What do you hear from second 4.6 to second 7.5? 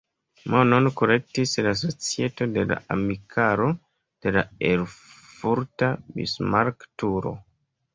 erfurta Bismarck-turo.